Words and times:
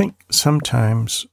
think 0.00 0.24
sometimes 0.30 1.26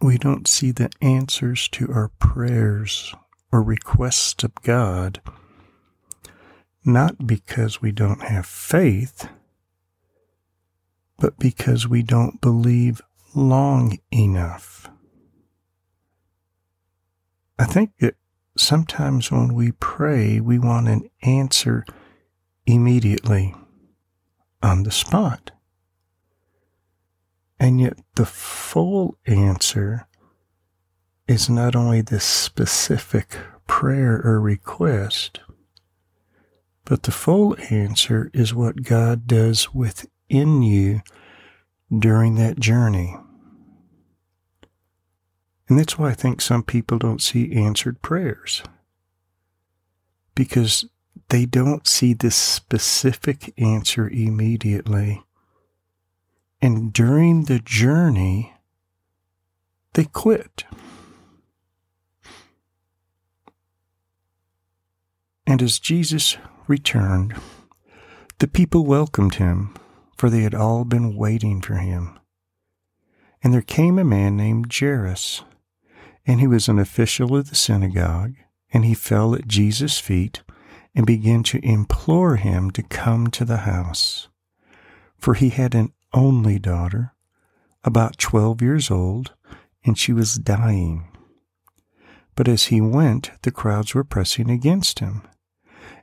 we 0.00 0.16
don't 0.16 0.48
see 0.48 0.70
the 0.70 0.88
answers 1.02 1.68
to 1.68 1.92
our 1.92 2.08
prayers 2.18 3.14
or 3.52 3.62
requests 3.62 4.42
of 4.42 4.54
God, 4.62 5.20
not 6.82 7.26
because 7.26 7.82
we 7.82 7.92
don't 7.92 8.22
have 8.22 8.46
faith, 8.46 9.28
but 11.18 11.38
because 11.38 11.86
we 11.86 12.02
don't 12.02 12.40
believe 12.40 13.02
long 13.34 13.98
enough. 14.10 14.88
I 17.58 17.66
think 17.66 17.98
that 17.98 18.14
sometimes 18.56 19.30
when 19.30 19.52
we 19.52 19.72
pray, 19.72 20.40
we 20.40 20.58
want 20.58 20.88
an 20.88 21.10
answer 21.22 21.84
immediately 22.64 23.54
on 24.62 24.84
the 24.84 24.90
spot. 24.90 25.50
And 27.66 27.80
yet, 27.80 27.98
the 28.14 28.24
full 28.24 29.18
answer 29.26 30.06
is 31.26 31.50
not 31.50 31.74
only 31.74 32.00
the 32.00 32.20
specific 32.20 33.36
prayer 33.66 34.22
or 34.24 34.40
request, 34.40 35.40
but 36.84 37.02
the 37.02 37.10
full 37.10 37.56
answer 37.68 38.30
is 38.32 38.54
what 38.54 38.84
God 38.84 39.26
does 39.26 39.74
within 39.74 40.62
you 40.62 41.00
during 41.90 42.36
that 42.36 42.60
journey. 42.60 43.16
And 45.68 45.76
that's 45.76 45.98
why 45.98 46.10
I 46.10 46.14
think 46.14 46.40
some 46.40 46.62
people 46.62 46.98
don't 46.98 47.20
see 47.20 47.52
answered 47.52 48.00
prayers. 48.00 48.62
Because 50.36 50.84
they 51.30 51.46
don't 51.46 51.84
see 51.88 52.14
the 52.14 52.30
specific 52.30 53.52
answer 53.58 54.08
immediately. 54.08 55.24
And 56.60 56.92
during 56.92 57.44
the 57.44 57.58
journey, 57.58 58.54
they 59.92 60.04
quit. 60.04 60.64
And 65.46 65.62
as 65.62 65.78
Jesus 65.78 66.36
returned, 66.66 67.34
the 68.38 68.48
people 68.48 68.84
welcomed 68.84 69.36
him, 69.36 69.74
for 70.16 70.28
they 70.28 70.42
had 70.42 70.54
all 70.54 70.84
been 70.84 71.16
waiting 71.16 71.60
for 71.60 71.74
him. 71.74 72.18
And 73.42 73.54
there 73.54 73.62
came 73.62 73.98
a 73.98 74.04
man 74.04 74.36
named 74.36 74.72
Jairus 74.72 75.42
and 76.26 76.40
he 76.40 76.46
was 76.46 76.68
an 76.68 76.78
official 76.78 77.36
of 77.36 77.48
the 77.48 77.54
synagogue, 77.54 78.34
and 78.72 78.84
he 78.84 78.94
fell 78.94 79.34
at 79.34 79.46
Jesus' 79.46 80.00
feet 80.00 80.42
and 80.94 81.06
began 81.06 81.42
to 81.44 81.64
implore 81.64 82.36
him 82.36 82.70
to 82.72 82.82
come 82.82 83.28
to 83.28 83.44
the 83.44 83.58
house. 83.58 84.28
For 85.18 85.34
he 85.34 85.50
had 85.50 85.74
an 85.74 85.92
only 86.12 86.58
daughter, 86.58 87.12
about 87.84 88.18
twelve 88.18 88.62
years 88.62 88.90
old, 88.90 89.32
and 89.84 89.98
she 89.98 90.12
was 90.12 90.36
dying. 90.36 91.08
But 92.34 92.48
as 92.48 92.64
he 92.64 92.80
went, 92.80 93.30
the 93.42 93.50
crowds 93.50 93.94
were 93.94 94.04
pressing 94.04 94.50
against 94.50 94.98
him. 94.98 95.22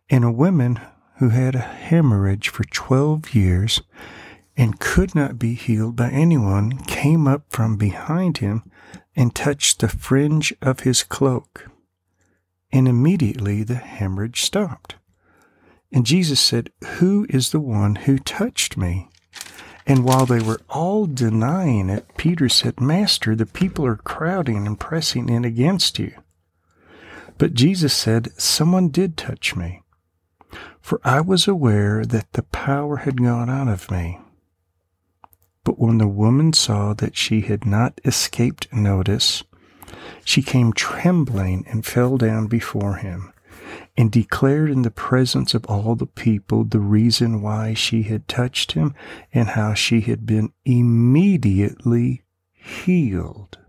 And 0.09 0.23
a 0.23 0.31
woman 0.31 0.79
who 1.17 1.29
had 1.29 1.55
a 1.55 1.59
hemorrhage 1.59 2.49
for 2.49 2.63
twelve 2.63 3.35
years 3.35 3.81
and 4.57 4.79
could 4.79 5.15
not 5.15 5.39
be 5.39 5.53
healed 5.53 5.95
by 5.95 6.09
anyone 6.09 6.77
came 6.85 7.27
up 7.27 7.45
from 7.49 7.77
behind 7.77 8.37
him 8.37 8.63
and 9.15 9.33
touched 9.33 9.79
the 9.79 9.87
fringe 9.87 10.53
of 10.61 10.81
his 10.81 11.03
cloak. 11.03 11.69
And 12.71 12.87
immediately 12.87 13.63
the 13.63 13.75
hemorrhage 13.75 14.41
stopped. 14.41 14.95
And 15.91 16.05
Jesus 16.05 16.39
said, 16.39 16.71
Who 16.97 17.27
is 17.29 17.51
the 17.51 17.59
one 17.59 17.95
who 17.95 18.17
touched 18.17 18.77
me? 18.77 19.09
And 19.85 20.05
while 20.05 20.25
they 20.25 20.41
were 20.41 20.61
all 20.69 21.05
denying 21.07 21.89
it, 21.89 22.05
Peter 22.17 22.47
said, 22.47 22.79
Master, 22.79 23.35
the 23.35 23.45
people 23.45 23.85
are 23.85 23.97
crowding 23.97 24.65
and 24.65 24.79
pressing 24.79 25.27
in 25.27 25.43
against 25.43 25.99
you. 25.99 26.13
But 27.37 27.53
Jesus 27.53 27.93
said, 27.93 28.29
Someone 28.39 28.89
did 28.89 29.17
touch 29.17 29.55
me, 29.55 29.81
for 30.79 31.01
I 31.03 31.19
was 31.19 31.47
aware 31.47 32.05
that 32.05 32.31
the 32.33 32.43
power 32.43 32.97
had 32.97 33.21
gone 33.21 33.49
out 33.49 33.67
of 33.67 33.91
me. 33.91 34.19
But 35.63 35.79
when 35.79 35.97
the 35.97 36.07
woman 36.07 36.53
saw 36.53 36.93
that 36.93 37.15
she 37.17 37.41
had 37.41 37.65
not 37.65 37.99
escaped 38.05 38.71
notice, 38.73 39.43
she 40.25 40.41
came 40.41 40.73
trembling 40.73 41.65
and 41.67 41.85
fell 41.85 42.17
down 42.17 42.47
before 42.47 42.95
him, 42.95 43.33
and 43.95 44.11
declared 44.11 44.69
in 44.69 44.81
the 44.81 44.91
presence 44.91 45.53
of 45.53 45.65
all 45.65 45.95
the 45.95 46.07
people 46.07 46.63
the 46.63 46.79
reason 46.79 47.41
why 47.41 47.73
she 47.73 48.03
had 48.03 48.27
touched 48.27 48.71
him 48.71 48.95
and 49.33 49.49
how 49.49 49.73
she 49.73 50.01
had 50.01 50.25
been 50.25 50.51
immediately 50.65 52.23
healed. 52.51 53.59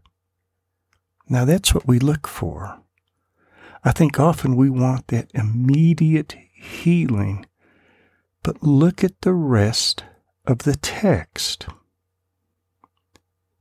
Now 1.28 1.44
that's 1.44 1.74
what 1.74 1.86
we 1.86 1.98
look 1.98 2.26
for. 2.26 2.80
I 3.84 3.92
think 3.92 4.18
often 4.18 4.56
we 4.56 4.70
want 4.70 5.08
that 5.08 5.30
immediate 5.34 6.34
healing, 6.54 7.44
but 8.42 8.62
look 8.62 9.04
at 9.04 9.20
the 9.20 9.34
rest 9.34 10.04
of 10.46 10.58
the 10.60 10.76
text. 10.76 11.66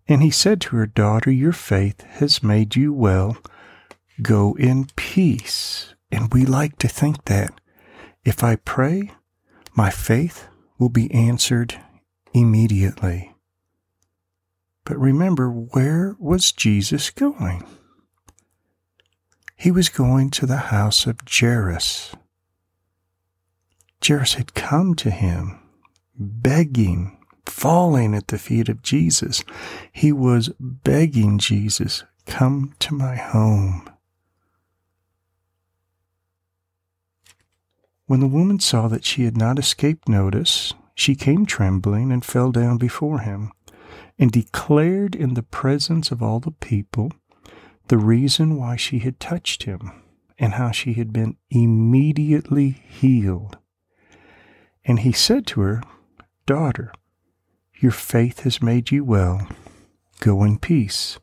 And 0.08 0.22
he 0.22 0.32
said 0.32 0.62
to 0.62 0.76
her, 0.78 0.86
Daughter, 0.86 1.32
your 1.32 1.52
faith 1.52 2.02
has 2.02 2.44
made 2.44 2.76
you 2.76 2.94
well. 2.94 3.38
Go 4.22 4.54
in 4.56 4.88
peace. 4.96 5.93
And 6.14 6.32
we 6.32 6.46
like 6.46 6.78
to 6.78 6.88
think 6.88 7.26
that 7.26 7.60
if 8.24 8.44
I 8.44 8.58
pray, 8.58 9.14
my 9.76 9.90
faith 9.90 10.48
will 10.78 10.90
be 10.90 11.12
answered 11.12 11.82
immediately. 12.36 13.34
But 14.86 15.00
remember, 15.00 15.50
where 15.50 16.16
was 16.20 16.52
Jesus 16.52 17.10
going? 17.10 17.66
He 19.56 19.72
was 19.72 19.90
going 19.90 20.30
to 20.32 20.46
the 20.46 20.70
house 20.70 21.08
of 21.08 21.18
Jairus. 21.28 22.14
Jairus 24.06 24.36
had 24.36 24.54
come 24.54 24.94
to 24.98 25.10
him 25.10 25.60
begging 26.16 27.18
falling 27.48 28.14
at 28.14 28.28
the 28.28 28.38
feet 28.38 28.70
of 28.70 28.84
Jesus. 28.84 29.44
He 29.92 30.12
was 30.12 30.52
begging 30.60 31.40
Jesus, 31.40 32.04
Come 32.28 32.76
to 32.78 32.94
my 32.94 33.16
home. 33.16 33.90
When 38.06 38.20
the 38.20 38.28
woman 38.28 38.60
saw 38.60 38.88
that 38.90 39.06
she 39.06 39.24
had 39.24 39.38
not 39.38 39.58
escaped 39.58 40.10
notice, 40.10 40.74
she 40.94 41.16
came 41.16 41.46
trembling 41.46 42.12
and 42.12 42.24
fell 42.24 42.52
down 42.52 42.78
before 42.78 43.20
him, 43.20 43.52
and 44.20 44.32
declared 44.32 45.16
in 45.16 45.34
the 45.34 45.44
presence 45.44 46.12
of 46.12 46.22
all 46.22 46.40
the 46.40 46.52
people 46.52 47.12
the 47.88 47.98
reason 47.98 48.58
why 48.58 48.76
she 48.76 49.00
had 49.00 49.20
touched 49.20 49.64
him, 49.64 49.92
and 50.38 50.54
how 50.54 50.72
she 50.72 50.94
had 50.94 51.14
been 51.14 51.38
immediately 51.50 52.72
healed. 52.72 53.58
And 54.86 55.00
he 55.00 55.12
said 55.12 55.48
to 55.48 55.62
her, 55.62 55.82
Daughter, 56.46 56.94
your 57.80 57.92
faith 57.92 58.42
has 58.42 58.62
made 58.62 58.92
you 58.92 59.04
well. 59.04 59.48
Go 60.20 60.44
in 60.44 60.58
peace. 60.60 61.20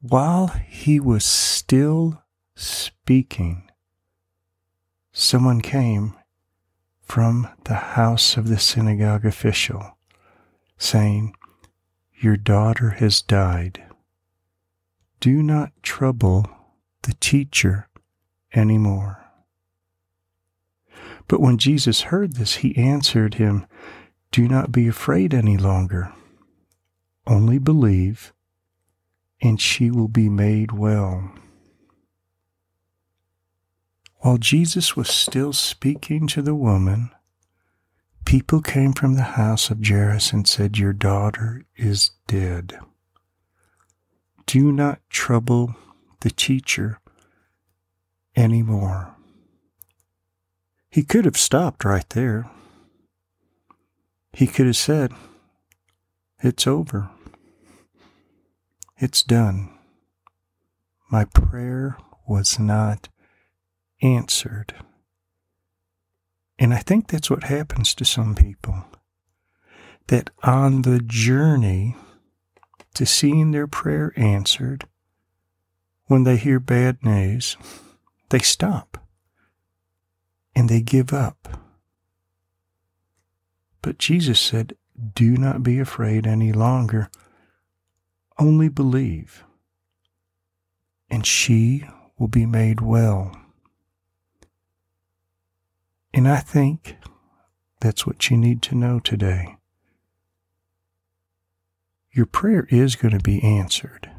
While 0.00 0.48
he 0.48 0.98
was 1.00 1.24
still 1.24 2.22
speaking, 2.54 3.67
someone 5.18 5.60
came 5.60 6.14
from 7.00 7.48
the 7.64 7.74
house 7.74 8.36
of 8.36 8.48
the 8.48 8.58
synagogue 8.58 9.24
official, 9.24 9.98
saying, 10.76 11.34
Your 12.20 12.36
daughter 12.36 12.90
has 12.90 13.22
died. 13.22 13.82
Do 15.20 15.42
not 15.42 15.72
trouble 15.82 16.46
the 17.02 17.14
teacher 17.14 17.88
any 18.52 18.78
more. 18.78 19.24
But 21.26 21.40
when 21.40 21.58
Jesus 21.58 22.02
heard 22.02 22.34
this, 22.34 22.56
he 22.56 22.76
answered 22.76 23.34
him, 23.34 23.66
do 24.30 24.46
not 24.46 24.72
be 24.72 24.86
afraid 24.88 25.32
any 25.32 25.56
longer. 25.56 26.12
Only 27.26 27.58
believe, 27.58 28.32
and 29.40 29.60
she 29.60 29.90
will 29.90 30.08
be 30.08 30.28
made 30.28 30.72
well. 30.72 31.32
While 34.20 34.38
Jesus 34.38 34.96
was 34.96 35.08
still 35.08 35.52
speaking 35.52 36.26
to 36.28 36.42
the 36.42 36.54
woman, 36.54 37.10
people 38.24 38.60
came 38.60 38.92
from 38.92 39.14
the 39.14 39.22
house 39.22 39.70
of 39.70 39.84
Jairus 39.86 40.32
and 40.32 40.46
said, 40.46 40.76
Your 40.76 40.92
daughter 40.92 41.64
is 41.76 42.10
dead. 42.26 42.80
Do 44.46 44.72
not 44.72 45.00
trouble 45.08 45.76
the 46.20 46.30
teacher 46.30 46.98
any 48.34 48.62
more. 48.62 49.14
He 50.90 51.04
could 51.04 51.24
have 51.24 51.36
stopped 51.36 51.84
right 51.84 52.08
there. 52.10 52.50
He 54.32 54.46
could 54.48 54.66
have 54.66 54.76
said, 54.76 55.12
It's 56.42 56.66
over. 56.66 57.10
It's 58.98 59.22
done. 59.22 59.70
My 61.08 61.24
prayer 61.24 61.96
was 62.26 62.58
not 62.58 63.08
answered. 64.02 64.74
And 66.58 66.74
I 66.74 66.78
think 66.78 67.08
that's 67.08 67.30
what 67.30 67.44
happens 67.44 67.94
to 67.94 68.04
some 68.04 68.34
people. 68.34 68.84
That 70.08 70.30
on 70.42 70.82
the 70.82 71.00
journey, 71.00 71.96
to 72.94 73.06
seeing 73.06 73.50
their 73.50 73.66
prayer 73.66 74.12
answered, 74.16 74.86
when 76.06 76.24
they 76.24 76.36
hear 76.36 76.58
bad 76.58 77.04
news, 77.04 77.56
they 78.30 78.38
stop 78.38 79.06
and 80.54 80.68
they 80.68 80.80
give 80.80 81.12
up. 81.12 81.60
But 83.82 83.98
Jesus 83.98 84.40
said, 84.40 84.74
Do 85.14 85.36
not 85.36 85.62
be 85.62 85.78
afraid 85.78 86.26
any 86.26 86.52
longer, 86.52 87.10
only 88.38 88.68
believe, 88.68 89.44
and 91.10 91.24
she 91.24 91.84
will 92.18 92.28
be 92.28 92.46
made 92.46 92.80
well. 92.80 93.36
And 96.12 96.26
I 96.26 96.38
think 96.38 96.96
that's 97.80 98.06
what 98.06 98.30
you 98.30 98.36
need 98.36 98.62
to 98.62 98.74
know 98.74 98.98
today. 98.98 99.56
Your 102.12 102.26
prayer 102.26 102.66
is 102.70 102.96
going 102.96 103.16
to 103.16 103.22
be 103.22 103.42
answered, 103.42 104.10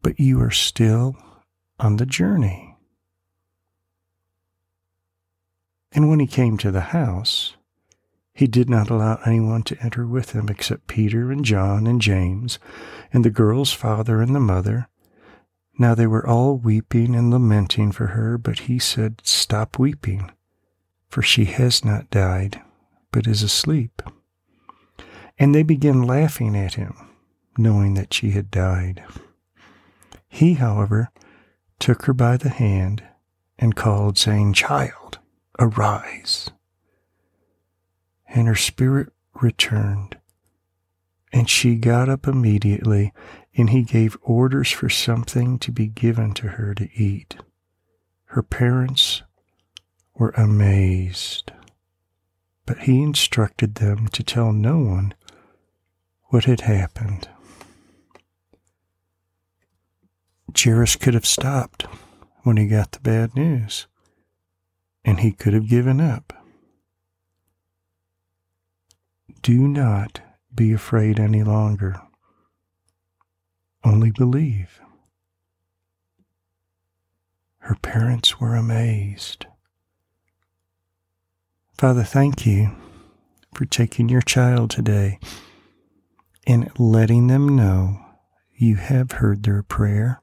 but 0.00 0.18
you 0.18 0.40
are 0.40 0.50
still 0.50 1.16
on 1.78 1.96
the 1.96 2.06
journey. 2.06 2.76
And 5.92 6.08
when 6.08 6.20
he 6.20 6.26
came 6.26 6.56
to 6.58 6.70
the 6.70 6.80
house, 6.80 7.56
he 8.32 8.46
did 8.46 8.70
not 8.70 8.88
allow 8.88 9.18
anyone 9.26 9.64
to 9.64 9.82
enter 9.82 10.06
with 10.06 10.30
him 10.30 10.48
except 10.48 10.86
Peter 10.86 11.32
and 11.32 11.44
John 11.44 11.86
and 11.86 12.00
James 12.00 12.58
and 13.12 13.24
the 13.24 13.30
girl's 13.30 13.72
father 13.72 14.22
and 14.22 14.34
the 14.34 14.40
mother. 14.40 14.88
Now 15.78 15.94
they 15.94 16.06
were 16.06 16.26
all 16.26 16.56
weeping 16.56 17.14
and 17.14 17.30
lamenting 17.30 17.92
for 17.92 18.08
her, 18.08 18.36
but 18.36 18.60
he 18.60 18.78
said, 18.78 19.20
Stop 19.24 19.78
weeping 19.78 20.32
for 21.08 21.22
she 21.22 21.46
has 21.46 21.84
not 21.84 22.10
died, 22.10 22.60
but 23.10 23.26
is 23.26 23.42
asleep. 23.42 24.02
And 25.38 25.54
they 25.54 25.62
began 25.62 26.02
laughing 26.02 26.56
at 26.56 26.74
him, 26.74 26.94
knowing 27.56 27.94
that 27.94 28.12
she 28.12 28.30
had 28.30 28.50
died. 28.50 29.02
He, 30.28 30.54
however, 30.54 31.10
took 31.78 32.04
her 32.04 32.12
by 32.12 32.36
the 32.36 32.50
hand 32.50 33.02
and 33.58 33.74
called, 33.74 34.18
saying, 34.18 34.52
Child, 34.52 35.18
arise. 35.58 36.50
And 38.28 38.46
her 38.46 38.54
spirit 38.54 39.08
returned, 39.40 40.18
and 41.32 41.48
she 41.48 41.76
got 41.76 42.08
up 42.08 42.26
immediately, 42.26 43.12
and 43.58 43.70
he 43.70 43.82
gave 43.82 44.16
orders 44.22 44.70
for 44.70 44.88
something 44.88 45.58
to 45.58 45.72
be 45.72 45.88
given 45.88 46.32
to 46.32 46.46
her 46.46 46.74
to 46.74 46.88
eat. 46.94 47.36
Her 48.26 48.42
parents 48.42 49.22
were 50.14 50.30
amazed. 50.30 51.50
But 52.66 52.78
he 52.80 53.02
instructed 53.02 53.76
them 53.76 54.06
to 54.08 54.22
tell 54.22 54.52
no 54.52 54.78
one 54.78 55.12
what 56.26 56.44
had 56.44 56.60
happened. 56.62 57.28
Jairus 60.56 60.94
could 60.96 61.14
have 61.14 61.26
stopped 61.26 61.82
when 62.42 62.56
he 62.56 62.68
got 62.68 62.92
the 62.92 63.00
bad 63.00 63.34
news, 63.34 63.86
and 65.04 65.20
he 65.20 65.32
could 65.32 65.52
have 65.52 65.68
given 65.68 66.00
up. 66.00 66.32
Do 69.42 69.66
not 69.66 70.20
be 70.54 70.72
afraid 70.72 71.18
any 71.18 71.42
longer. 71.42 72.00
Only 73.84 74.10
believe. 74.10 74.80
Her 77.58 77.76
parents 77.76 78.40
were 78.40 78.54
amazed. 78.56 79.46
Father, 81.76 82.02
thank 82.02 82.46
you 82.46 82.70
for 83.54 83.64
taking 83.64 84.08
your 84.08 84.22
child 84.22 84.70
today 84.70 85.18
and 86.46 86.70
letting 86.78 87.26
them 87.26 87.54
know 87.56 88.04
you 88.54 88.76
have 88.76 89.12
heard 89.12 89.42
their 89.42 89.62
prayer 89.62 90.22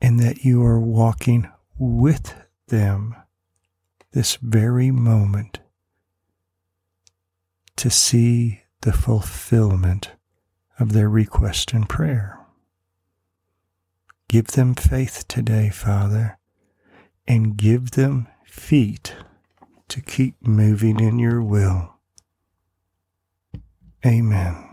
and 0.00 0.20
that 0.20 0.44
you 0.44 0.62
are 0.62 0.78
walking 0.78 1.48
with 1.78 2.34
them 2.68 3.16
this 4.12 4.36
very 4.36 4.90
moment 4.90 5.60
to 7.76 7.90
see 7.90 8.62
the 8.82 8.92
fulfillment 8.92 10.12
of 10.82 10.92
their 10.92 11.08
request 11.08 11.72
and 11.72 11.88
prayer. 11.88 12.38
Give 14.28 14.48
them 14.48 14.74
faith 14.74 15.26
today, 15.28 15.70
Father, 15.70 16.38
and 17.26 17.56
give 17.56 17.92
them 17.92 18.26
feet 18.44 19.14
to 19.88 20.00
keep 20.00 20.34
moving 20.46 20.98
in 20.98 21.20
your 21.20 21.40
will. 21.40 21.94
Amen. 24.04 24.71